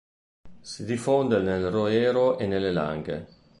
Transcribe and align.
Si 0.61 0.83
diffonde 0.83 1.41
nel 1.43 1.69
Roero 1.69 2.39
e 2.39 2.47
nelle 2.47 2.71
Langhe. 2.71 3.27